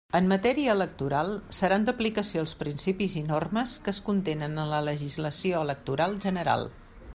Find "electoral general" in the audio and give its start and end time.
5.67-6.69